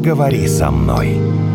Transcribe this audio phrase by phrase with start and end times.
[0.00, 1.49] поговори со мной.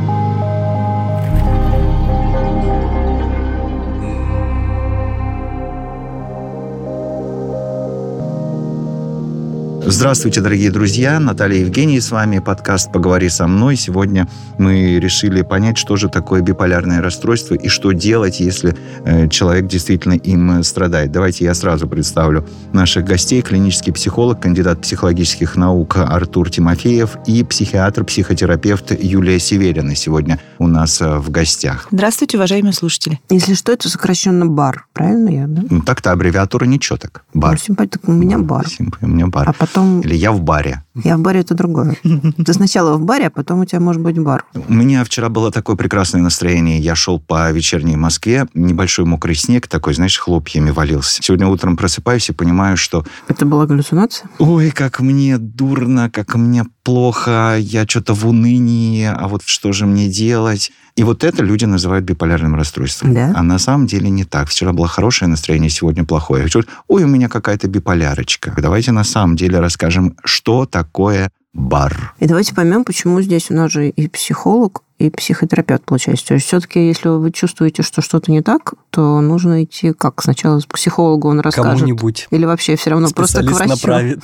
[9.88, 11.20] Здравствуйте, дорогие друзья.
[11.20, 12.40] Наталья Евгений с вами.
[12.40, 13.76] Подкаст «Поговори со мной».
[13.76, 14.28] Сегодня
[14.58, 18.76] мы решили понять, что же такое биполярное расстройство и что делать, если
[19.06, 21.12] э, человек действительно им страдает.
[21.12, 23.44] Давайте я сразу представлю наших гостей.
[23.44, 31.18] Клинический психолог, кандидат психологических наук Артур Тимофеев и психиатр-психотерапевт Юлия Северина сегодня у нас э,
[31.20, 31.90] в гостях.
[31.92, 33.20] Здравствуйте, уважаемые слушатели.
[33.30, 35.62] Если что, это сокращенно БАР, правильно я, да?
[35.70, 37.24] Ну, так-то аббревиатура ничего так.
[37.36, 37.52] БАР.
[37.52, 38.66] Ну, симпатик, у меня БАР.
[38.66, 39.48] Симп- У меня бар.
[39.48, 39.75] А потом...
[40.04, 40.84] Или я в баре.
[41.04, 41.98] Я в баре это другое.
[42.04, 44.46] Ты сначала в баре, а потом у тебя может быть бар.
[44.68, 46.80] У меня вчера было такое прекрасное настроение.
[46.80, 51.22] Я шел по вечерней Москве, небольшой мокрый снег такой, знаешь, хлопьями валился.
[51.22, 54.30] Сегодня утром просыпаюсь и понимаю, что Это была галлюцинация?
[54.40, 59.86] ой, как мне дурно, как мне плохо, я что-то в унынии, а вот что же
[59.86, 60.72] мне делать?
[60.96, 63.14] И вот это люди называют биполярным расстройством.
[63.14, 63.34] Да?
[63.36, 64.48] А на самом деле не так.
[64.48, 66.48] Вчера было хорошее настроение, сегодня плохое.
[66.88, 68.54] Ой, у меня какая-то биполярочка.
[68.58, 72.14] Давайте на самом деле расскажем, что такое бар.
[72.20, 76.28] И давайте поймем, почему здесь у нас же и психолог, и психотерапевт получается.
[76.28, 80.22] То есть все-таки, если вы чувствуете, что что-то не так, то нужно идти как?
[80.22, 81.80] Сначала к психологу он расскажет.
[81.80, 82.28] Кому-нибудь.
[82.30, 83.70] Или вообще все равно просто к врачу.
[83.70, 84.22] направит.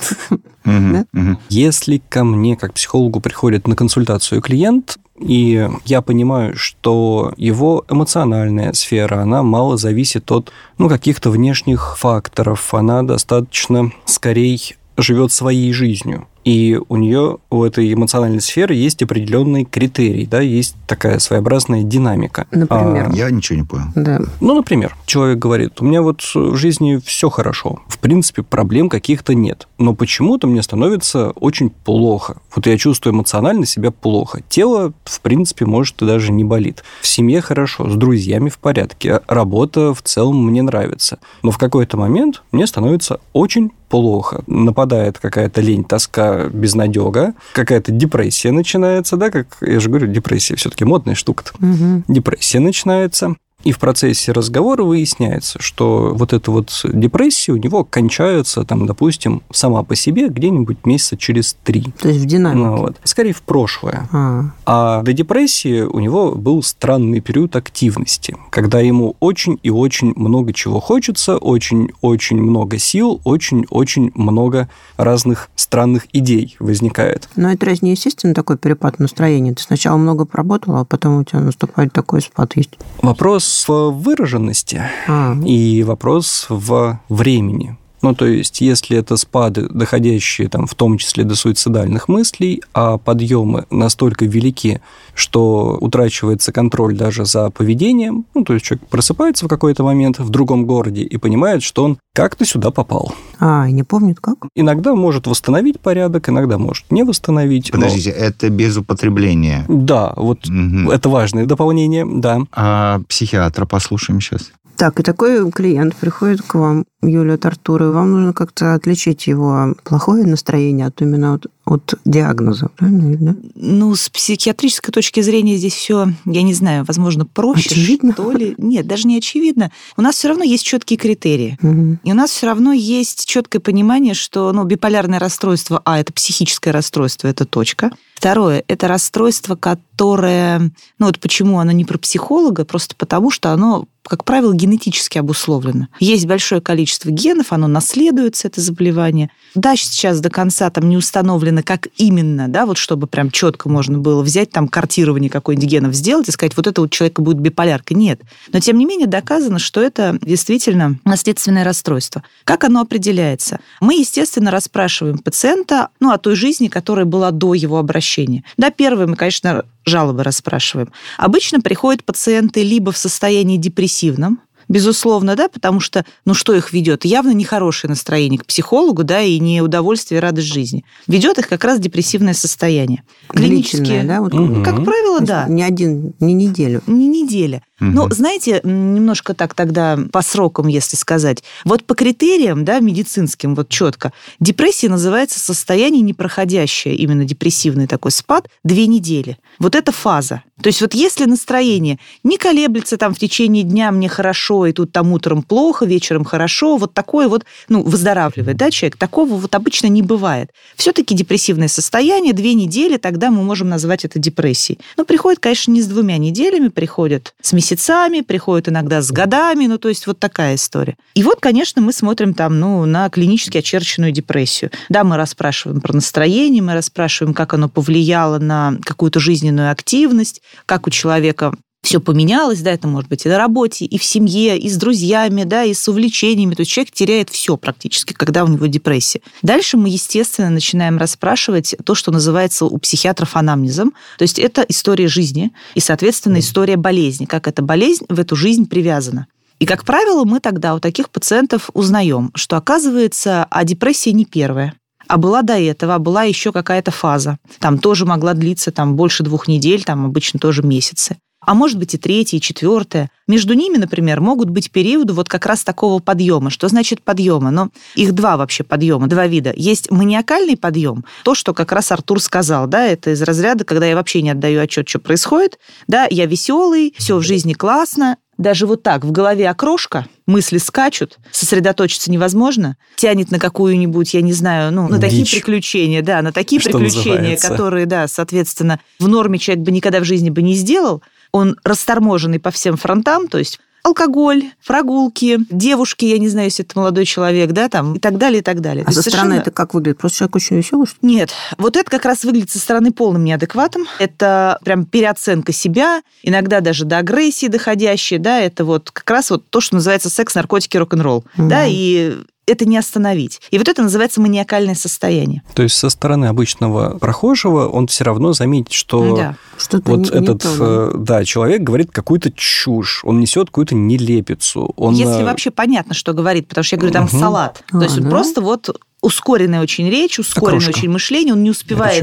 [1.48, 8.72] Если ко мне, как психологу, приходит на консультацию клиент, и я понимаю, что его эмоциональная
[8.72, 14.58] сфера, она мало зависит от ну, каких-то внешних факторов, она достаточно скорее
[14.96, 16.26] живет своей жизнью.
[16.44, 22.46] И у нее, у этой эмоциональной сферы есть определенные критерии, да, есть такая своеобразная динамика.
[22.50, 23.10] Например?
[23.10, 23.86] А, Я ничего не понял.
[23.94, 24.20] Да.
[24.40, 29.34] Ну, например, человек говорит, у меня вот в жизни все хорошо, в принципе, проблем каких-то
[29.34, 32.38] нет, но почему-то мне становится очень плохо.
[32.54, 34.40] Вот я чувствую эмоционально себя плохо.
[34.48, 36.82] Тело, в принципе, может и даже не болит.
[37.02, 41.18] В семье хорошо, с друзьями в порядке, работа в целом мне нравится.
[41.44, 44.42] Но в какой-то момент мне становится очень плохо.
[44.46, 50.86] Нападает какая-то лень, тоска, безнадега, какая-то депрессия начинается, да, как я же говорю, депрессия все-таки
[50.86, 52.02] модная штука-то Мгм.
[52.08, 53.36] депрессия начинается.
[53.64, 59.42] И в процессе разговора выясняется, что вот эта вот депрессия у него кончается, там, допустим,
[59.52, 61.84] сама по себе где-нибудь месяца через три.
[62.00, 62.64] То есть в динамике.
[62.64, 62.96] Ну, вот.
[63.04, 64.08] Скорее в прошлое.
[64.12, 70.12] А, А до депрессии у него был странный период активности, когда ему очень и очень
[70.16, 77.28] много чего хочется, очень-очень много сил, очень-очень много разных странных идей возникает.
[77.36, 79.54] но это разве не естественно такой перепад настроения?
[79.54, 82.72] Ты сначала много поработал, а потом у тебя наступает такой спад есть.
[83.00, 87.76] Вопрос в выраженности А, и вопрос в времени.
[88.02, 92.98] Ну, то есть, если это спады, доходящие там, в том числе до суицидальных мыслей, а
[92.98, 94.80] подъемы настолько велики,
[95.14, 100.28] что утрачивается контроль даже за поведением, ну, то есть человек просыпается в какой-то момент в
[100.30, 103.14] другом городе и понимает, что он как-то сюда попал.
[103.40, 104.36] а, и не помнит как?
[104.54, 107.70] Иногда может восстановить порядок, иногда может не восстановить.
[107.72, 109.64] но- Подождите, это без употребления.
[109.68, 110.90] Да, вот Мгм.
[110.90, 112.40] это важное дополнение, да.
[112.52, 114.52] А психиатра послушаем сейчас.
[114.76, 119.26] Так, и такой клиент приходит к вам, Юлия от Артура, и вам нужно как-то отличить
[119.26, 123.16] его плохое настроение от именно от, от диагноза, правильно?
[123.18, 123.36] да?
[123.54, 128.12] Ну, с психиатрической точки зрения здесь все, я не знаю, возможно, проще, Очевидно?
[128.12, 128.54] что ли.
[128.56, 129.72] Нет, даже не очевидно.
[129.96, 131.58] У нас все равно есть четкие критерии.
[131.60, 132.00] Мгм.
[132.04, 136.70] И у нас все равно есть четкое понимание, что ну, биполярное расстройство, а, это психическое
[136.70, 137.90] расстройство, это точка.
[138.14, 140.70] Второе, это расстройство, которое,
[141.00, 145.88] ну вот почему оно не про психолога, просто потому что оно, как правило, генетически обусловлено.
[146.00, 149.30] Есть большое количество генов, оно наследуется, это заболевание.
[149.54, 153.98] Да, сейчас до конца там не установлено, как именно, да, вот чтобы прям четко можно
[153.98, 157.94] было взять там картирование какой-нибудь генов сделать и сказать, вот это у человека будет биполярка.
[157.94, 158.20] Нет.
[158.52, 162.22] Но тем не менее доказано, что это действительно наследственное расстройство.
[162.44, 163.60] Как оно определяется?
[163.80, 168.42] Мы, естественно, расспрашиваем пациента ну, о той жизни, которая была до его обращения.
[168.56, 170.92] Да, первое, мы, конечно, жалобы расспрашиваем.
[171.18, 174.40] Обычно приходят пациенты либо в состоянии депрессивном,
[174.72, 177.04] безусловно, да, потому что, ну, что их ведет?
[177.04, 180.84] Явно нехорошее настроение к психологу, да, и не удовольствие, и радость жизни.
[181.06, 183.04] Ведет их как раз депрессивное состояние.
[183.32, 184.20] Длительное, да?
[184.20, 184.64] Вот, Мгм.
[184.64, 185.46] Как правило, да.
[185.48, 186.82] Не один, не неделю.
[186.86, 187.62] Не неделя.
[187.80, 187.94] Мгм.
[187.94, 191.42] Ну, знаете, немножко так тогда по срокам, если сказать.
[191.64, 198.48] Вот по критериям, да, медицинским, вот четко, депрессия называется состояние непроходящее, именно депрессивный такой спад,
[198.64, 199.36] две недели.
[199.58, 200.42] Вот это фаза.
[200.62, 204.92] То есть вот если настроение не колеблется там в течение дня, мне хорошо, и тут
[204.92, 208.96] там утром плохо, вечером хорошо, вот такое вот, ну, выздоравливает, да, человек.
[208.96, 210.50] Такого вот обычно не бывает.
[210.76, 214.78] Все-таки депрессивное состояние, две недели, тогда мы можем назвать это депрессией.
[214.96, 219.78] Но приходит, конечно, не с двумя неделями, приходят с месяцами, приходят иногда с годами, ну,
[219.78, 220.96] то есть вот такая история.
[221.14, 224.70] И вот, конечно, мы смотрим там, ну, на клинически очерченную депрессию.
[224.88, 230.86] Да, мы расспрашиваем про настроение, мы расспрашиваем, как оно повлияло на какую-то жизненную активность, как
[230.86, 234.68] у человека все поменялось, да, это может быть и на работе, и в семье, и
[234.70, 236.54] с друзьями, да, и с увлечениями.
[236.54, 239.20] То есть человек теряет все практически, когда у него депрессия.
[239.42, 243.92] Дальше мы, естественно, начинаем расспрашивать то, что называется у психиатров анамнезом.
[244.16, 248.66] То есть это история жизни и, соответственно, история болезни, как эта болезнь в эту жизнь
[248.66, 249.26] привязана.
[249.58, 254.74] И, как правило, мы тогда у таких пациентов узнаем, что, оказывается, а депрессия не первая
[255.08, 257.36] а была до этого, а была еще какая-то фаза.
[257.58, 261.94] Там тоже могла длиться там, больше двух недель, там обычно тоже месяцы а может быть
[261.94, 263.10] и третье, и четвертое.
[263.26, 266.50] Между ними, например, могут быть периоды вот как раз такого подъема.
[266.50, 267.50] Что значит подъема?
[267.50, 269.52] Но их два вообще подъема, два вида.
[269.56, 273.96] Есть маниакальный подъем, то, что как раз Артур сказал, да, это из разряда, когда я
[273.96, 275.58] вообще не отдаю отчет, что происходит,
[275.88, 281.18] да, я веселый, все в жизни классно, даже вот так в голове окрошка, мысли скачут,
[281.30, 285.10] сосредоточиться невозможно, тянет на какую-нибудь, я не знаю, ну, на Дичь.
[285.10, 287.48] такие приключения, да, на такие Что приключения, называется.
[287.48, 292.38] которые, да, соответственно, в норме человек бы никогда в жизни бы не сделал, он расторможенный
[292.38, 297.50] по всем фронтам, то есть алкоголь, прогулки, девушки, я не знаю, если это молодой человек,
[297.50, 298.84] да, там, и так далее, и так далее.
[298.86, 299.24] А со совершенно...
[299.24, 299.98] стороны это как выглядит?
[299.98, 301.14] Просто человек очень веселый, что ли?
[301.14, 301.30] Нет.
[301.58, 303.86] Вот это как раз выглядит со стороны полным неадекватом.
[303.98, 309.48] Это прям переоценка себя, иногда даже до агрессии доходящая, да, это вот как раз вот
[309.50, 312.18] то, что называется секс, наркотики, рок-н-ролл, mm да, и
[312.52, 313.40] это не остановить.
[313.50, 315.42] И вот это называется маниакальное состояние.
[315.54, 319.36] То есть со стороны обычного прохожего он все равно заметит, что да.
[319.58, 321.18] Что-то вот не, этот не то, да.
[321.18, 324.72] да, человек говорит какую-то чушь, он несет какую-то нелепицу.
[324.76, 324.94] Он...
[324.94, 327.18] Если э, вообще понятно, что говорит, потому что я говорю, там угу.
[327.18, 327.62] салат.
[327.70, 328.08] А, то есть да?
[328.08, 330.78] просто вот ускоренная очень речь, ускоренное Окрошка.
[330.78, 332.02] очень мышление, он не успевает.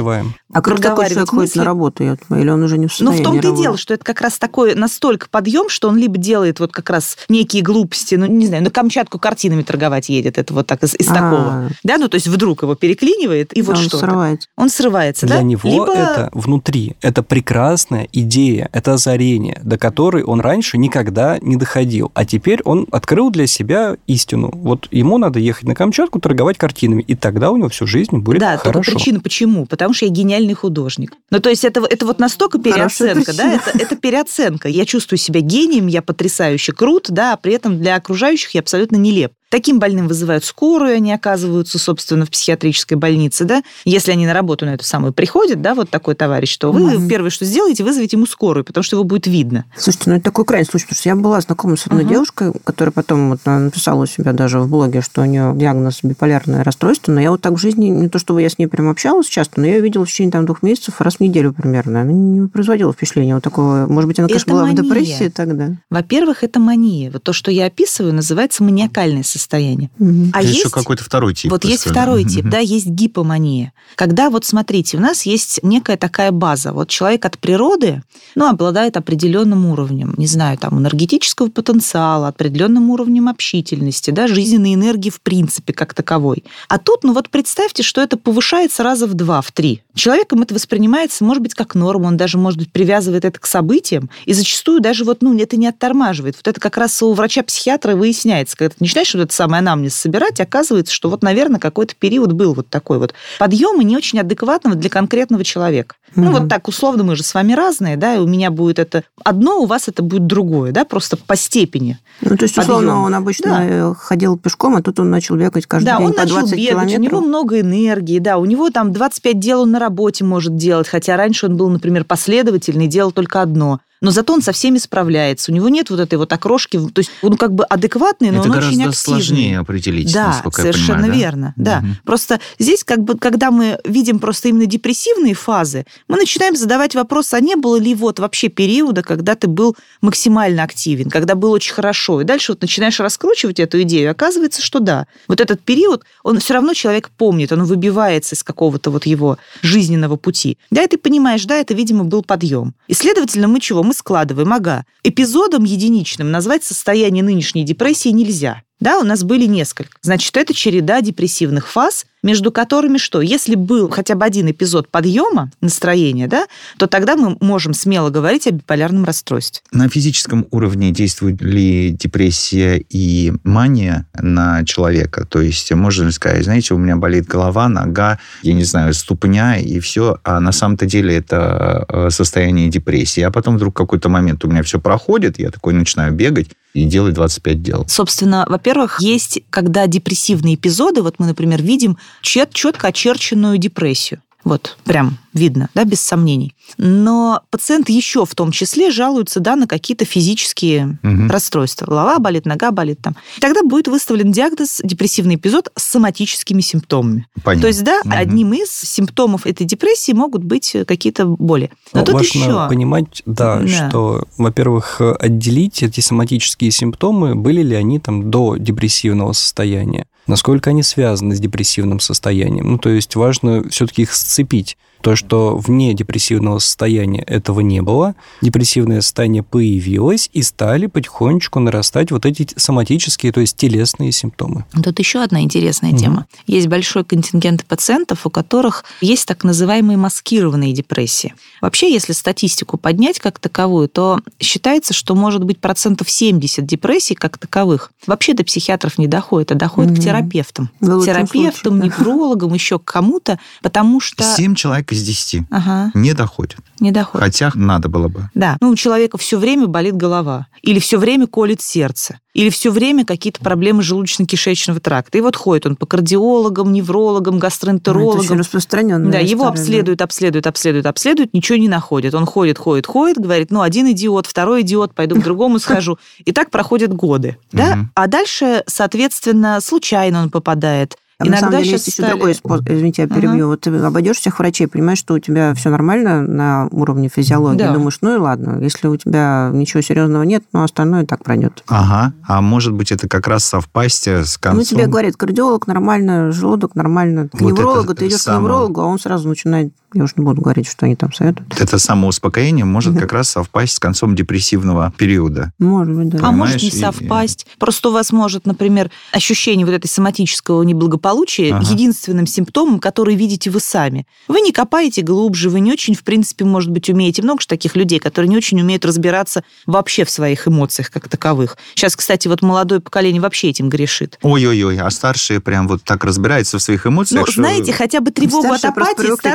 [0.51, 3.41] А как такой человек ходит на работу, или он уже не в состоянии Ну, в
[3.41, 6.71] том-то и дело, что это как раз такой настолько подъем, что он либо делает вот
[6.71, 10.83] как раз некие глупости, ну, не знаю, на Камчатку картинами торговать едет, это вот так
[10.83, 11.69] из, из такого.
[11.83, 14.49] Да, ну, то есть вдруг его переклинивает, и вот он что срывается.
[14.57, 15.41] Он срывается, Для да?
[15.43, 15.93] него либо...
[15.93, 22.11] это внутри, это прекрасная идея, это озарение, до которой он раньше никогда не доходил.
[22.13, 24.51] А теперь он открыл для себя истину.
[24.53, 28.39] Вот ему надо ехать на Камчатку, торговать картинами, и тогда у него всю жизнь будет
[28.39, 28.63] да, хорошо.
[28.65, 29.65] Да, только причина почему?
[29.65, 31.13] Потому что я гениальный художник.
[31.29, 34.67] Ну, то есть это, это вот настолько переоценка, да, это, это переоценка.
[34.67, 38.95] Я чувствую себя гением, я потрясающе крут, да, а при этом для окружающих я абсолютно
[38.95, 39.31] нелеп.
[39.49, 43.63] Таким больным вызывают скорую, они оказываются, собственно, в психиатрической больнице, да.
[43.83, 47.09] Если они на работу на эту самую приходят, да, вот такой товарищ, то вы mm
[47.09, 49.65] первое, что сделаете, вызовите ему скорую, потому что его будет видно.
[49.75, 52.53] Слушайте, ну это такой крайний случай, потому что я была знакома с одной uh девушкой,
[52.63, 57.11] которая потом вот написала у себя даже в блоге, что у нее диагноз биполярное расстройство,
[57.11, 59.59] но я вот так в жизни, не то чтобы я с ней прям общалась часто,
[59.59, 62.01] но я ее видела в течение там двух месяцев раз в неделю примерно.
[62.01, 64.81] Она не производила впечатления вот такого, может быть, она, конечно, это была мания.
[64.81, 65.75] в депрессии тогда.
[65.89, 67.09] Во-первых, это мания.
[67.09, 69.89] Вот то, что я описываю, называется маниакальное состояние состояние.
[69.99, 70.31] Угу.
[70.33, 71.51] А есть, есть еще какой-то второй тип.
[71.51, 73.73] Вот есть второй тип, да, есть гипомания.
[73.95, 76.73] Когда вот смотрите, у нас есть некая такая база.
[76.73, 78.03] Вот человек от природы,
[78.35, 85.09] ну, обладает определенным уровнем, не знаю, там, энергетического потенциала, определенным уровнем общительности, да, жизненной энергии
[85.09, 86.43] в принципе как таковой.
[86.67, 89.81] А тут, ну вот представьте, что это повышается раза в два, в три.
[89.95, 94.09] Человеком это воспринимается, может быть, как норма, он даже, может быть, привязывает это к событиям,
[94.25, 96.35] и зачастую даже вот, ну, это не оттормаживает.
[96.35, 100.39] Вот это как раз у врача-психиатра выясняется, когда ты начинаешь вот это самый анамнез собирать,
[100.41, 104.75] оказывается, что вот, наверное, какой-то период был вот такой вот подъем и не очень адекватного
[104.75, 105.95] для конкретного человека.
[106.09, 106.21] Mm-hmm.
[106.21, 109.03] Ну, вот так условно, мы же с вами разные, да, и у меня будет это
[109.23, 111.99] одно, у вас это будет другое, да, просто по степени.
[112.21, 113.05] Ну, то есть, условно, подъема.
[113.05, 113.93] он обычно да.
[113.93, 116.69] ходил пешком, а тут он начал бегать каждый да, день он по начал 20 бегать,
[116.69, 116.99] километров.
[116.99, 120.87] у него много энергии, да, у него там 25 дел он на работе может делать,
[120.87, 125.51] хотя раньше он был, например, последовательный, делал только одно но зато он со всеми справляется.
[125.51, 128.49] У него нет вот этой вот окрошки, то есть он как бы адекватный, но Это
[128.49, 128.93] он очень активный.
[128.93, 131.53] сложнее определить, да, насколько совершенно я понимаю, верно.
[131.55, 131.81] Да?
[131.81, 131.87] Да.
[131.87, 131.95] Угу.
[132.05, 137.33] Просто здесь как бы, когда мы видим просто именно депрессивные фазы, мы начинаем задавать вопрос,
[137.33, 141.73] а не было ли вот вообще периода, когда ты был максимально активен, когда было очень
[141.73, 146.39] хорошо, и дальше вот начинаешь раскручивать эту идею, оказывается, что да, вот этот период, он
[146.39, 150.57] все равно человек помнит, он выбивается из какого-то вот его жизненного пути.
[150.71, 152.73] Да, и ты понимаешь, да, это, видимо, был подъем.
[152.87, 153.83] И, следовательно, мы чего?
[153.89, 158.61] Мы складываем, ага, эпизодом единичным назвать состояние нынешней депрессии нельзя.
[158.79, 159.97] Да, у нас были несколько.
[160.03, 163.21] Значит, это череда депрессивных фаз, между которыми что?
[163.21, 166.47] Если был хотя бы один эпизод подъема настроения, да,
[166.77, 169.61] то тогда мы можем смело говорить о биполярном расстройстве.
[169.71, 175.25] На физическом уровне действует ли депрессия и мания на человека?
[175.25, 179.57] То есть можно ли сказать, знаете, у меня болит голова, нога, я не знаю, ступня
[179.57, 183.21] и все, а на самом-то деле это э, состояние депрессии.
[183.21, 187.15] А потом вдруг какой-то момент у меня все проходит, я такой начинаю бегать, и делать
[187.15, 187.85] 25 дел.
[187.87, 194.21] Собственно, во-первых, есть, когда депрессивные эпизоды, вот мы, например, видим чет четко очерченную депрессию.
[194.45, 196.55] Вот, прям видно, да, без сомнений.
[196.77, 201.27] Но пациент еще в том числе жалуется, да, на какие-то физические угу.
[201.27, 201.85] расстройства.
[201.85, 203.15] Голова болит, нога болит там.
[203.41, 207.27] Тогда будет выставлен диагноз депрессивный эпизод с соматическими симптомами.
[207.43, 207.61] Понятно.
[207.61, 208.11] То есть, да, угу.
[208.13, 211.69] одним из симптомов этой депрессии могут быть какие-то боли.
[211.93, 212.69] Но, Но тут важно еще...
[212.69, 213.89] понимать, да, Да.
[213.89, 220.83] что, во-первых, отделить эти соматические симптомы, были ли они там до депрессивного состояния, насколько они
[220.83, 222.71] связаны с депрессивным состоянием.
[222.71, 224.77] Ну, то есть важно все-таки их сцепить.
[225.01, 232.11] То, что вне депрессивного состояния этого не было, депрессивное состояние появилось, и стали потихонечку нарастать
[232.11, 234.65] вот эти соматические, то есть телесные симптомы.
[234.83, 235.99] Тут еще одна интересная Мгм.
[235.99, 236.25] тема.
[236.47, 241.33] Есть большой контингент пациентов, у которых есть так называемые маскированные депрессии.
[241.61, 247.37] Вообще, если статистику поднять как таковую, то считается, что может быть процентов 70 депрессий как
[247.37, 247.91] таковых.
[248.05, 250.01] Вообще до психиатров не доходит, а доходит к Мгм.
[250.03, 250.69] терапевтам.
[250.81, 251.97] Лучшем терапевтам, случае, да.
[252.03, 254.23] неврологам, еще к кому-то, потому что...
[254.23, 256.57] 7 человек из 10 Ага, не доходят.
[256.79, 257.23] не доходит.
[257.25, 258.29] Хотя надо было бы.
[258.33, 262.71] Да, ну у человека все время болит голова, или все время колет сердце, или все
[262.71, 265.17] время какие-то проблемы желудочно-кишечного тракта.
[265.17, 268.19] И вот ходит он по кардиологам, неврологам, Ну, Это гастроэнтерологам.
[268.21, 272.13] очень распространенная Да, его история, обследуют, обследуют, обследуют, обследуют, ничего не находят.
[272.13, 275.97] Он ходит, ходит, ходит, говорит, ну, один идиот, второй идиот, пойду к другому схожу.
[276.23, 277.37] И так проходят годы.
[277.51, 277.85] Да?
[277.95, 280.97] А дальше, соответственно, случайно он попадает.
[281.21, 282.69] А на самом деле есть еще стали- другой способ.
[282.69, 283.15] Извините, я Ага.
[283.15, 283.47] перебью.
[283.47, 287.57] Вот ты обойдешь всех врачей, понимаешь, что у тебя все нормально на уровне физиологии.
[287.57, 287.73] Да.
[287.73, 288.57] Думаешь, ну и ладно.
[288.61, 291.61] Если у тебя ничего серьезного нет, ну остальное так пройдет.
[291.67, 292.13] Ага.
[292.25, 294.59] А может быть, это как раз совпасть э, с концом...
[294.59, 297.27] Ну, тебе говорит, кардиолог нормально, желудок нормально.
[297.27, 298.39] К Вот неврологу ты идешь самое.
[298.39, 301.59] к неврологу, а он сразу начинает, я уж не буду говорить, что они там советуют.
[301.59, 305.51] Это самоуспокоение может как раз совпасть с концом депрессивного периода.
[305.59, 306.19] Может быть, да.
[306.27, 307.47] А может не и- совпасть.
[307.57, 311.65] Просто у вас может, например, ощущение вот этой соматического неблагополучия Ага.
[311.71, 314.05] единственным симптомом, который видите вы сами.
[314.27, 317.21] Вы не копаете глубже, вы не очень, в принципе, может быть, умеете.
[317.21, 321.57] Много же таких людей, которые не очень умеют разбираться вообще в своих эмоциях как таковых.
[321.75, 324.17] Сейчас, кстати, вот молодое поколение вообще этим грешит.
[324.21, 328.11] Ой-ой-ой, а старшие прям вот так разбираются в своих эмоциях, Ну, что- знаете, хотя бы
[328.11, 329.29] тревогу от Старшие просто апатии привыкли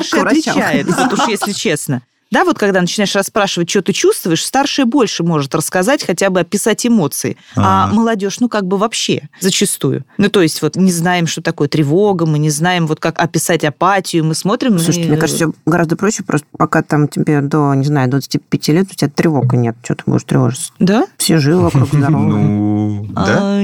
[0.51, 2.03] отличает, вот уж если честно.
[2.31, 6.85] Да, вот когда начинаешь расспрашивать, что ты чувствуешь, старший больше может рассказать, хотя бы описать
[6.85, 7.37] эмоции.
[7.55, 7.95] А Ага.
[7.95, 10.05] молодежь, ну, как бы вообще, зачастую.
[10.19, 13.63] Ну, то есть вот не знаем, что такое тревога, мы не знаем, вот как описать
[13.63, 14.81] апатию, мы смотрим...
[14.81, 18.89] Слушайте, и- мне кажется, гораздо проще, просто пока там тебе до, не знаю, 25 лет,
[18.91, 19.77] у тебя тревога нет.
[19.85, 20.73] Что ты будешь тревожиться?
[20.81, 21.07] Да?
[21.19, 22.25] Все живы вокруг здоровы.
[22.35, 23.61] Ну, да?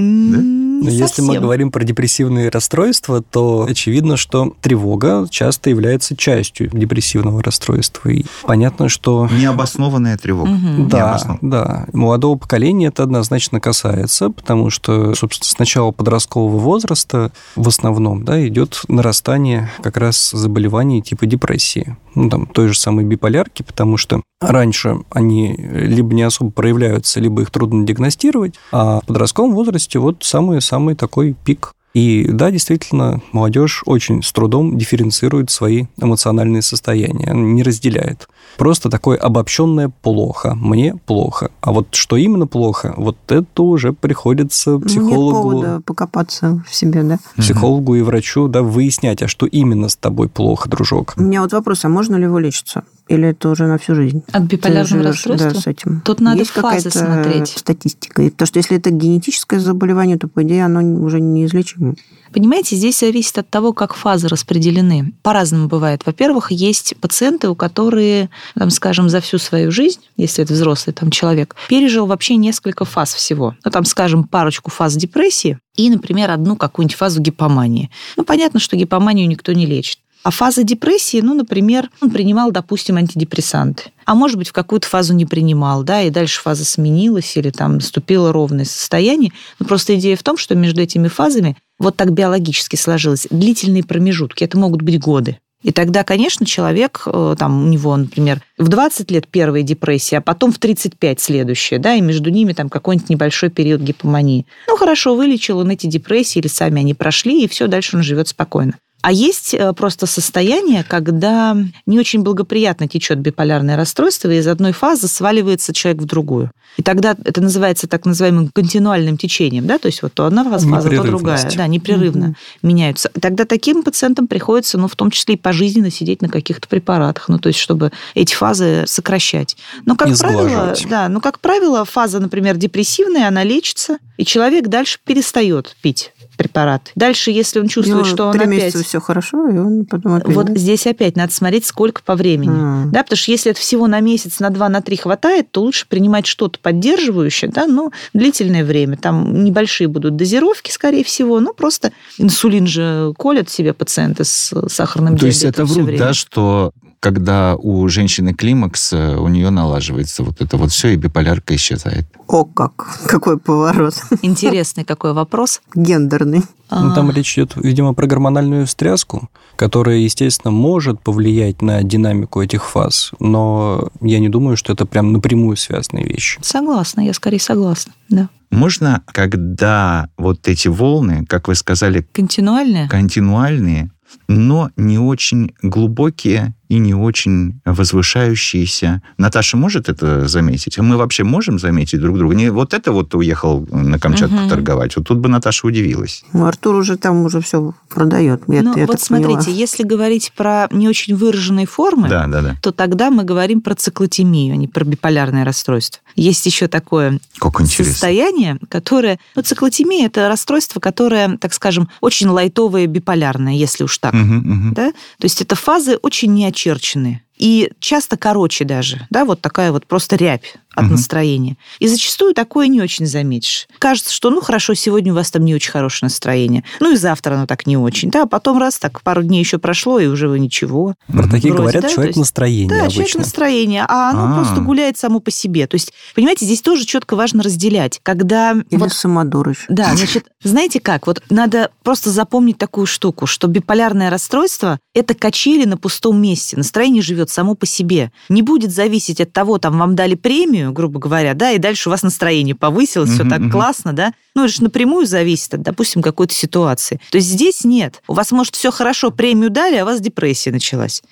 [0.81, 1.43] А, н- Но не если мы совсем.
[1.43, 8.09] говорим про депрессивные расстройства, то очевидно, что тревога часто является частью депрессивного расстройства.
[8.09, 10.51] И понятно, что Необоснованная тревога.
[10.51, 10.89] Мгм.
[10.89, 17.69] да, да, молодого поколения это однозначно касается, потому что, собственно, с начала подросткового возраста в
[17.69, 21.97] основном да, идет нарастание как раз заболеваний типа депрессии.
[22.15, 27.43] Ну, там, той же самой биполярки, потому что раньше они либо не особо проявляются, либо
[27.43, 30.25] их трудно диагностировать, а в подростковом возрасте вот
[30.71, 31.73] самый-самый такой пик.
[31.93, 38.29] И да, действительно, молодежь очень с трудом дифференцирует свои эмоциональные состояния, не разделяет.
[38.57, 41.51] Просто такое обобщенное плохо, мне плохо.
[41.61, 46.73] А вот что именно плохо, вот это уже приходится Ну, Нет психологу, повода покопаться в
[46.73, 47.19] себе, да?
[47.37, 51.15] психологу и врачу да, выяснять, а что именно с тобой плохо, дружок.
[51.17, 52.85] У меня вот вопрос, а можно ли вылечиться?
[53.11, 54.23] Или это уже на всю жизнь?
[54.31, 55.51] От биполярного расстройства?
[55.51, 56.01] Да, с этим.
[56.05, 57.49] Тут надо Есть фазы смотреть.
[57.49, 58.23] статистика.
[58.23, 61.97] И Потому что если это генетическое заболевание, то, по идее, оно уже неизлечимо.
[62.33, 65.13] Понимаете, здесь зависит от того, как фазы распределены.
[65.25, 66.03] По-разному бывает.
[66.07, 71.11] Во-первых, есть пациенты, у которые, там, скажем, за всю свою жизнь, если это взрослый там,
[71.11, 73.57] человек, пережил вообще несколько фаз всего.
[73.65, 77.91] Ну, там, скажем, парочку фаз депрессии и, например, одну какую-нибудь фазу гипомании.
[78.17, 79.99] Ну, понятно, что гипоманию никто не лечит.
[80.23, 83.85] А фаза депрессии, ну, например, он принимал, допустим, антидепрессанты.
[84.05, 87.75] А может быть, в какую-то фазу не принимал, да, и дальше фаза сменилась или там
[87.77, 89.33] наступило ровное состояние.
[89.59, 94.45] Но просто идея в том, что между этими фазами вот так биологически сложилось длительные промежутки.
[94.45, 95.39] Это могут быть годы.
[95.63, 100.23] И тогда, конечно, человек, э, там, у него, например, в 20 лет первая депрессия, а
[100.23, 104.47] потом в 35 следующая, да, и между ними там какой-нибудь небольшой период гипомании.
[104.69, 108.29] Ну, хорошо, вылечил он эти депрессии, или сами они прошли, и все, дальше он живет
[108.29, 108.75] спокойно.
[109.03, 114.73] А есть э, просто состояние, когда не очень благоприятно течет биполярное расстройство, и из одной
[114.73, 116.51] фазы сваливается человек в другую.
[116.77, 120.69] И тогда это называется так называемым континуальным течением, да, то есть вот то одна фаза,
[120.69, 122.59] то другая, да, непрерывно mm-hmm.
[122.63, 123.11] меняются.
[123.21, 127.39] Тогда таким пациентам приходится, ну, в том числе и пожизненно сидеть на каких-то препаратах, ну,
[127.39, 129.57] то есть чтобы эти фазы сокращать.
[129.87, 134.99] Но, как правило, да, ну, как правило, фаза, например, депрессивная, она лечится, и человек дальше
[135.05, 136.91] перестает пить препарат.
[136.95, 138.65] Дальше, если он чувствует, что он три опять...
[138.65, 140.35] месяца все хорошо, и он потом опять...
[140.35, 142.51] Вот здесь опять надо смотреть, сколько по времени.
[142.51, 142.85] А.
[142.87, 145.87] Да, потому что если это всего на месяц, на два, на три хватает, то лучше
[145.87, 148.97] принимать что-то поддерживающее, да, ну, длительное время.
[148.97, 155.19] Там небольшие будут дозировки, скорее всего, ну, просто инсулин же колят себе пациенты с сахарным
[155.19, 155.21] то диабетом.
[155.21, 160.41] То есть это врут, да, что когда у женщины климакс, э, у нее налаживается вот
[160.41, 162.07] это вот все, и биполярка исчезает.
[162.29, 163.01] О, как!
[163.07, 163.95] Какой поворот.
[164.23, 165.63] Интересный какой вопрос.
[165.75, 166.43] Гендерный.
[166.71, 172.65] Ну, там речь идет, видимо, про гормональную встряску, которая, естественно, может повлиять на динамику этих
[172.65, 176.39] фаз, но я не думаю, что это прям напрямую связанные вещи.
[176.43, 178.29] Согласна, я скорее согласна, да.
[178.53, 182.07] Можно, когда вот эти волны, как вы сказали...
[182.13, 182.89] Континуальные?
[182.89, 183.91] Континуальные,
[184.29, 189.03] но не очень глубокие и не очень возвышающиеся.
[189.19, 190.79] Наташа может это заметить?
[190.79, 192.37] А мы вообще можем заметить друг друга?
[192.37, 194.49] Не вот это вот уехал на Камчатку угу.
[194.49, 194.97] торговать.
[194.97, 196.23] Вот тут бы Наташа удивилась.
[196.33, 198.43] Ну, Артур уже там уже все продает.
[198.47, 199.53] Я, ну, я вот смотрите, поняла.
[199.53, 202.57] если говорить про не очень выраженные формы, да, да, да.
[202.63, 206.01] то тогда мы говорим про циклотемию, а не про биполярное расстройство.
[206.15, 209.19] Есть еще такое как состояние, которое...
[209.35, 214.15] Ну, циклотемия– это расстройство, которое, так скажем, очень лайтовое биполярное, если уж так.
[214.15, 214.75] Угу, угу.
[214.75, 214.93] Да?
[214.93, 217.23] То есть это фазы очень неочевидные очерчены.
[217.39, 220.93] И часто короче даже, да, вот такая вот просто рябь от угу.
[220.93, 221.57] настроения.
[221.79, 223.67] И зачастую такое не очень заметишь.
[223.79, 226.65] Кажется, что, ну, хорошо, сегодня у вас там не очень хорошее настроение.
[226.79, 228.11] Ну, и завтра оно так не очень.
[228.11, 230.95] Да, а потом раз, так пару дней еще прошло, и уже вы ничего.
[231.09, 231.89] Про такие Вроде, говорят, да?
[231.89, 233.05] человек есть, настроение Да, обычно.
[233.05, 234.35] человек настроение, а оно А-а-а.
[234.37, 235.67] просто гуляет само по себе.
[235.67, 238.01] То есть, понимаете, здесь тоже четко важно разделять.
[238.03, 238.55] Когда...
[238.71, 244.11] Или вот, самодур Да, значит, знаете как, вот надо просто запомнить такую штуку, что биполярное
[244.11, 246.57] расстройство– это качели на пустом месте.
[246.57, 248.13] Настроение живет само по себе.
[248.29, 251.89] Не будет зависеть от того, там, вам дали премию, премию, грубо говоря, да, и дальше
[251.89, 256.03] у вас настроение повысилось, все так классно, да, ну, это же напрямую зависит от, допустим,
[256.03, 257.01] какой-то ситуации.
[257.11, 258.03] То есть здесь нет.
[258.07, 261.03] У вас, может, все хорошо, премию дали, а у вас депрессия началась.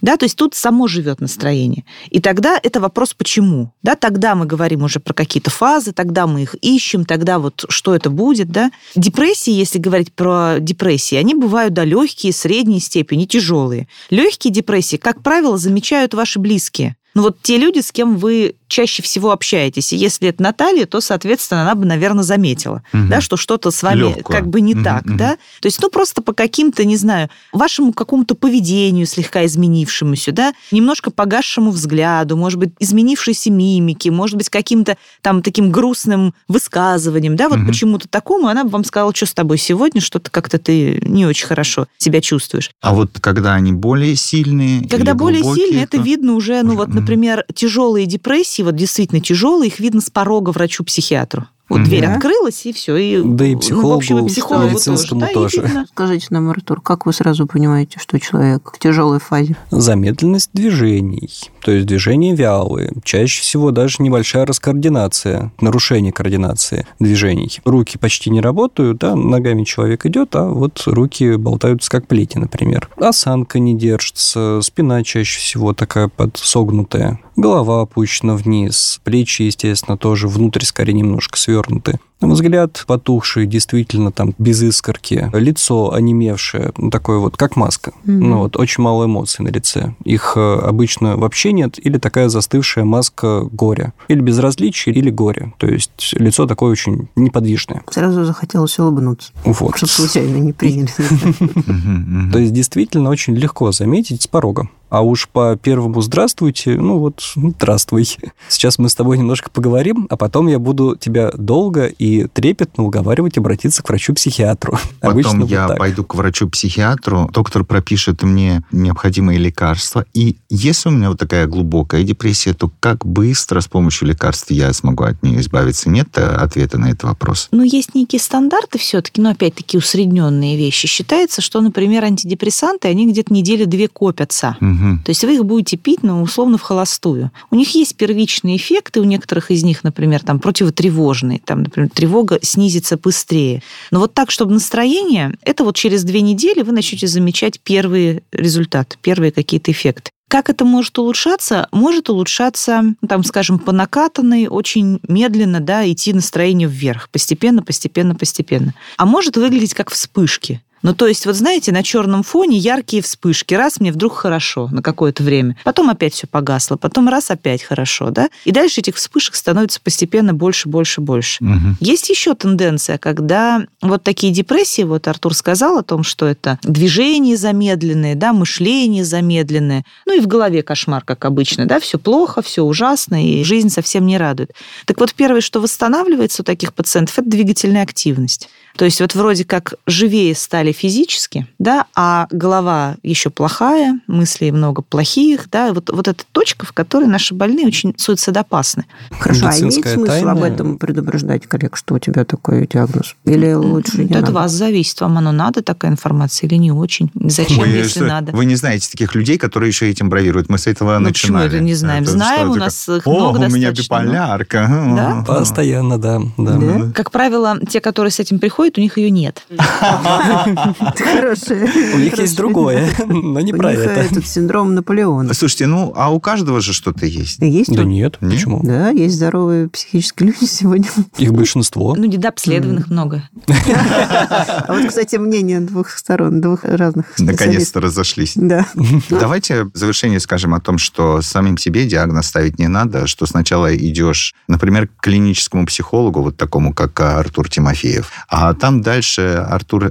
[0.00, 1.84] Да, то есть тут само живет настроение.
[2.10, 3.72] И тогда это вопрос почему.
[3.82, 7.94] Да, тогда мы говорим уже про какие-то фазы, тогда мы их ищем, тогда вот что
[7.94, 8.70] это будет, да.
[8.94, 13.86] Депрессии, если говорить про депрессии, они бывают, да, легкие, средней степени, тяжелые.
[14.10, 16.96] Легкие депрессии, как правило, замечают ваши близкие.
[17.16, 19.92] Ну вот те люди, с кем вы чаще всего общаетесь.
[19.94, 23.04] И если это Наталья, то, соответственно, она бы, наверное, заметила, угу.
[23.08, 24.36] да, что что-то с вами Легкую.
[24.36, 25.16] как бы не угу, так, угу.
[25.16, 25.36] да.
[25.60, 31.10] То есть, ну, просто по каким-то, не знаю, вашему какому-то поведению слегка изменившемуся, да, немножко
[31.10, 37.60] погасшему взгляду, может быть, изменившейся мимики, может быть, каким-то там таким грустным высказыванием, да, вот
[37.60, 37.68] угу.
[37.68, 41.46] почему-то такому, она бы вам сказала, что с тобой сегодня, что-то как-то ты не очень
[41.46, 42.70] хорошо себя чувствуешь.
[42.82, 47.44] А вот когда они более сильные Когда более сильные, это видно уже, ну, вот, например,
[47.54, 51.46] тяжелые депрессии, вот действительно тяжелые, их видно с порога врачу-психиатру.
[51.68, 51.86] Вот угу.
[51.86, 52.96] дверь открылась, и все.
[52.96, 55.62] И, да и психологу, ну, в общем, и психологу медицинскому тоже.
[55.62, 55.74] тоже.
[55.74, 59.56] Да, Скажите нам, Артур, как вы сразу понимаете, что человек в тяжелой фазе?
[59.70, 61.28] Замедленность движений,
[61.62, 62.92] то есть движения вялые.
[63.02, 67.50] Чаще всего даже небольшая раскоординация, нарушение координации движений.
[67.64, 72.88] Руки почти не работают, да, ногами человек идет, а вот руки болтаются как плети, например.
[72.96, 80.64] Осанка не держится, спина чаще всего такая подсогнутая, голова опущена вниз, плечи, естественно, тоже внутрь
[80.64, 81.98] скорее немножко свернуты развернуты.
[82.20, 87.90] Взгляд потухший, действительно там без искорки, лицо онемевшее, ну, такое вот, как маска.
[87.90, 88.12] Mm-hmm.
[88.12, 89.94] Ну вот, очень мало эмоций на лице.
[90.04, 93.92] Их э, обычно вообще нет, или такая застывшая маска горя.
[94.08, 95.52] Или безразличие, или горе.
[95.58, 97.82] То есть лицо такое очень неподвижное.
[97.90, 99.32] Сразу захотелось улыбнуться.
[99.44, 99.76] Вот.
[99.76, 100.88] Чтобы случайно не приняли.
[102.32, 104.68] То есть действительно очень легко заметить с порога.
[104.88, 108.06] А уж по первому «здравствуйте», ну вот «здравствуй».
[108.48, 113.38] Сейчас мы с тобой немножко поговорим, а потом я буду тебя долго и трепетно уговаривать
[113.38, 114.78] обратиться к врачу-психиатру.
[115.00, 120.04] Потом Обычно я вот пойду к врачу-психиатру, доктор пропишет мне необходимые лекарства.
[120.14, 124.72] И если у меня вот такая глубокая депрессия, то как быстро с помощью лекарств я
[124.72, 125.90] смогу от нее избавиться?
[125.90, 127.48] Нет э, ответа на этот вопрос?
[127.50, 130.86] Ну, есть некие стандарты все-таки, но опять-таки усредненные вещи.
[130.86, 134.56] Считается, что, например, антидепрессанты, они где-то недели две копятся.
[134.60, 135.04] Угу.
[135.04, 137.30] То есть вы их будете пить, ну, условно, в холостую.
[137.50, 142.38] У них есть первичные эффекты, у некоторых из них, например, там противотревожные, там, например, тревога
[142.42, 143.62] снизится быстрее.
[143.90, 148.96] Но вот так, чтобы настроение, это вот через две недели вы начнете замечать первые результаты,
[149.00, 150.10] первые какие-то эффекты.
[150.28, 151.68] Как это может улучшаться?
[151.72, 158.74] Может улучшаться, там, скажем, по накатанной, очень медленно, да, идти настроение вверх, постепенно, постепенно, постепенно.
[158.96, 160.62] А может выглядеть как вспышки.
[160.82, 163.54] Ну, то есть, вот знаете, на черном фоне яркие вспышки.
[163.54, 165.56] Раз мне вдруг хорошо на какое-то время.
[165.64, 166.76] Потом опять все погасло.
[166.76, 168.28] Потом раз опять хорошо, да?
[168.44, 171.42] И дальше этих вспышек становится постепенно больше, больше, больше.
[171.42, 171.76] Угу.
[171.80, 177.36] Есть еще тенденция, когда вот такие депрессии, вот Артур сказал о том, что это движения
[177.36, 179.84] замедленные, да, мышление замедленное.
[180.06, 184.06] Ну и в голове кошмар, как обычно, да, все плохо, все ужасно, и жизнь совсем
[184.06, 184.52] не радует.
[184.84, 188.48] Так вот, первое, что восстанавливается у таких пациентов, это двигательная активность.
[188.76, 194.82] То есть вот вроде как живее стали физически, да, а голова еще плохая, мыслей много
[194.82, 198.84] плохих, да, вот, вот эта точка, в которой наши больные очень суицидопасны.
[199.18, 200.32] Хорошо, а имеет смысл тайна.
[200.32, 203.14] об этом предупреждать коллег, что у тебя такой диагноз?
[203.24, 204.32] Или лучше не Это от надо?
[204.32, 207.10] вас зависит, вам оно надо, такая информация, или не очень.
[207.14, 208.32] Зачем, Вы, если что, надо?
[208.32, 210.48] вы не знаете таких людей, которые еще этим бравируют.
[210.48, 211.56] Мы с этого Ну, почему начинали.
[211.56, 212.02] это не знаем?
[212.02, 214.66] Это Знаем, что у нас их О, много у меня биполярка.
[214.96, 215.24] Да?
[215.26, 216.20] Постоянно, да.
[216.36, 216.56] да.
[216.56, 216.90] Да?
[216.94, 219.42] Как правило, те, которые с этим приходят, у них ее нет.
[220.96, 221.68] Хорошее.
[221.94, 224.00] У них есть другое, но не про них это.
[224.00, 225.34] этот синдром Наполеона.
[225.34, 227.40] Слушайте, ну, а у каждого же что-то есть.
[227.40, 228.60] Есть Да нет, почему?
[228.62, 230.88] Да, есть здоровые психические люди сегодня.
[231.18, 231.94] Их большинство.
[231.96, 233.28] Ну, недообследованных много.
[233.48, 237.46] А вот, кстати, мнение двух сторон, двух разных специалистов.
[237.46, 238.32] Наконец-то разошлись.
[238.36, 238.66] Да.
[239.10, 243.74] Давайте в завершение скажем о том, что самим себе диагноз ставить не надо, что сначала
[243.76, 249.90] идешь, например, к клиническому психологу, вот такому, как Артур Тимофеев, а там дальше Артур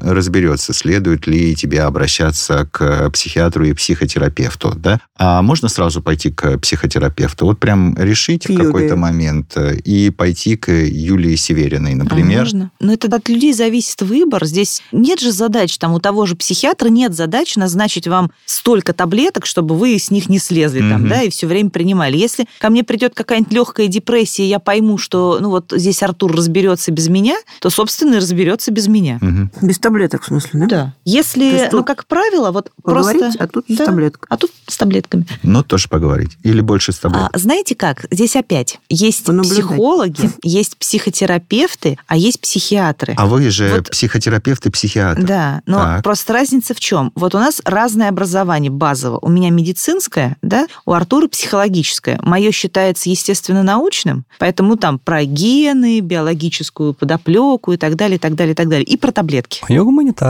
[0.55, 4.99] разберется, следует ли тебе обращаться к психиатру и психотерапевту, да?
[5.17, 7.45] А можно сразу пойти к психотерапевту?
[7.45, 8.65] Вот прям решить в Юлия.
[8.65, 12.39] какой-то момент э, и пойти к Юлии Севериной, А например.
[12.43, 12.71] можно?
[12.79, 14.45] Но это от людей зависит выбор.
[14.45, 19.45] Здесь нет же задач, там у того же психиатра нет задач назначить вам столько таблеток,
[19.45, 21.09] чтобы вы с них не слезли там, Мгм.
[21.09, 22.17] да, и все время принимали.
[22.17, 26.91] Если ко мне придет какая-нибудь легкая депрессия, я пойму, что, ну вот здесь Артур разберется
[26.91, 29.17] без меня, то, собственно, и разберется без меня.
[29.21, 29.51] Мгм.
[29.61, 30.65] Без таблеток, в смысле, да?
[30.67, 30.93] Да.
[31.05, 33.43] Если, ну, как правило, вот Поговорить, просто...
[33.43, 33.85] а тут с Да.
[33.85, 34.27] таблеткой.
[34.29, 35.25] А тут с таблетками.
[35.43, 36.37] Но тоже поговорить.
[36.43, 37.21] Или больше с тобой.
[37.31, 38.05] А знаете как?
[38.11, 39.57] Здесь опять есть Понаблюдать.
[39.57, 43.13] психологи, есть психотерапевты, а есть психиатры.
[43.17, 45.23] А вы же Вот- психотерапевт и психиатр.
[45.23, 46.03] Да, но Так.
[46.03, 47.11] просто разница в чем?
[47.15, 49.19] Вот у нас разное образование базово.
[49.21, 52.19] У меня медицинское, да, у Артура психологическое.
[52.21, 58.35] Мое считается естественно научным, поэтому там про гены, биологическую подоплеку и так далее, и так
[58.35, 58.85] далее, и так далее.
[58.85, 59.61] И про таблетки.
[59.67, 59.83] Мое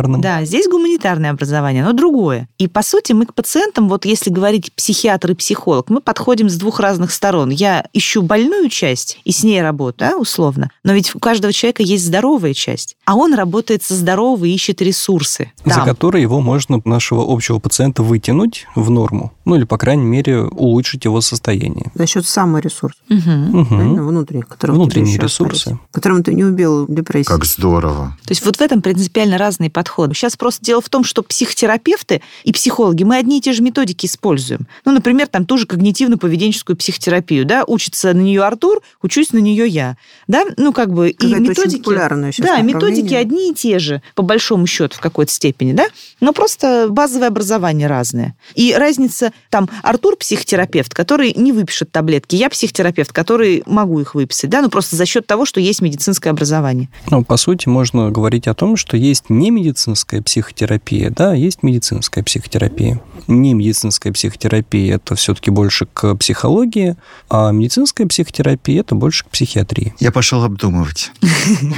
[0.08, 0.22] гуманитарным.
[0.42, 2.48] Да, здесь гуманитарное образование, но другое.
[2.58, 6.56] И, по сути, мы к пациентам, вот если говорить психиатр и психолог, мы подходим с
[6.56, 7.50] двух разных сторон.
[7.50, 10.70] Я ищу больную часть и с ней работаю, да, условно.
[10.84, 12.96] Но ведь у каждого человека есть здоровая часть.
[13.06, 15.52] А он работает со здоровой, ищет ресурсы.
[15.64, 15.86] за Там.
[15.86, 19.32] которые его можно, нашего общего пациента, вытянуть в норму.
[19.46, 21.92] Ну, или, по крайней мере, улучшить его состояние.
[21.94, 23.50] За счет саморесурса, Мгм.
[23.52, 23.66] Мгм.
[23.68, 24.04] правильно?
[24.04, 25.56] Внутренних, которых Внутренние ресурсы.
[25.56, 27.26] остались, которым ты не убил депрессию.
[27.36, 28.18] Как здорово.
[28.26, 29.95] То есть вот в этом принципиально разные подходы.
[30.14, 34.06] Сейчас просто дело в том, что психотерапевты и психологи, мы одни и те же методики
[34.06, 34.68] используем.
[34.86, 39.68] Ну, например, там ту же когнитивно-поведенческую психотерапию, да, учится на нее Артур, учусь на нее
[39.68, 42.42] я, да, ну, как бы, и методики...
[42.42, 45.86] Да, методики одни и те же, по большому счету, в какой-то степени, да,
[46.20, 48.36] но просто базовое образование разное.
[48.56, 54.50] И разница, там, Артур психотерапевт, который не выпишет таблетки, я психотерапевт, который могу их выписать,
[54.50, 56.90] да, ну, просто за счет того, что есть медицинское образование.
[57.10, 59.52] Ну, по сути, можно говорить о том, что есть не
[59.86, 63.00] медицинская психотерапия, да, есть медицинская психотерапия.
[63.28, 66.96] Не медицинская психотерапия– это все-таки больше к психологии,
[67.30, 69.94] а медицинская психотерапия– это больше к психиатрии.
[70.00, 71.12] Я пошел обдумывать.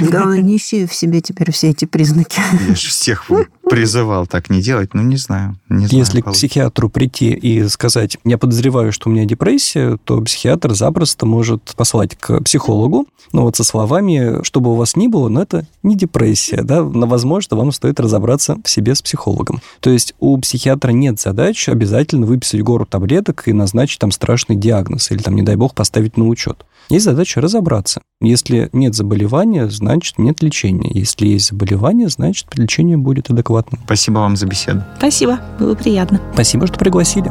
[0.00, 2.40] Главное, не ищи в себе теперь все эти признаки.
[2.68, 3.30] Я же всех
[3.68, 4.94] призывал так не делать.
[4.94, 5.58] Ну, не знаю.
[5.68, 10.20] Не знаю Если к психиатру прийти и сказать, я подозреваю, что у меня депрессия, то
[10.22, 15.28] психиатр запросто может послать к психологу, ну вот со словами, чтобы у вас ни было,
[15.28, 19.60] но это не депрессия, да, но, возможно, вам стоит разобраться в себе с психологом.
[19.80, 25.10] То есть у психиатра нет задач обязательно выписать гору таблеток и назначить там страшный диагноз
[25.10, 26.64] или там, не дай бог, поставить на учет.
[26.88, 28.00] Есть задача разобраться.
[28.20, 30.90] Если нет заболевания, значит нет лечения.
[30.92, 33.80] Если есть заболевание, значит лечение будет адекватным.
[33.84, 34.82] Спасибо вам за беседу.
[34.96, 36.20] Спасибо, было приятно.
[36.32, 37.30] Спасибо, что пригласили.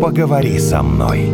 [0.00, 1.30] Поговори со мной.